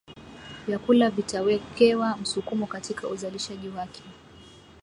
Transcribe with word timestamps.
Vyakula 0.67 1.09
vitawekewa 1.09 2.17
msukumo 2.17 2.67
katika 2.67 3.07
uzalishaji 3.07 3.69
wake 3.69 4.03